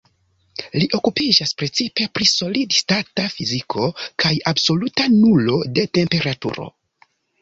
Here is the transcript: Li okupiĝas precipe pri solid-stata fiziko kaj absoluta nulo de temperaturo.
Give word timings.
Li 0.75 0.85
okupiĝas 0.99 1.51
precipe 1.59 2.07
pri 2.15 2.27
solid-stata 2.31 3.25
fiziko 3.35 3.91
kaj 4.25 4.33
absoluta 4.53 5.07
nulo 5.19 5.61
de 5.77 5.85
temperaturo. 5.99 6.67